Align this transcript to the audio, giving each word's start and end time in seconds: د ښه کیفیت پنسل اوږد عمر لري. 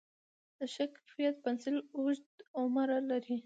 د 0.57 0.59
ښه 0.73 0.85
کیفیت 0.95 1.35
پنسل 1.45 1.75
اوږد 1.97 2.27
عمر 2.59 2.89
لري. 3.09 3.37